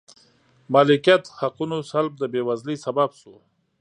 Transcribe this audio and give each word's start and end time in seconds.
مالکیت 0.73 1.23
حقونو 1.39 1.77
سلب 1.91 2.13
د 2.17 2.23
بېوزلۍ 2.33 2.77
سبب 2.85 3.09
شو. 3.19 3.35